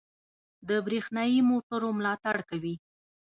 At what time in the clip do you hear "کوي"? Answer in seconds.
2.49-2.75